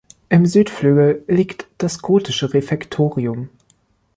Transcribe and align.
Im 0.29 0.47
Südflügel 0.47 1.23
liegt 1.27 1.67
das 1.77 2.01
gotische 2.01 2.55
Refektorium. 2.55 3.49